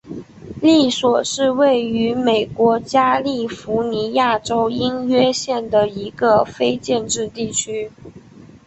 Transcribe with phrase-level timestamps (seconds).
[0.59, 7.91] 科索是位于美国加利福尼亚州因约县的一个非建制地区。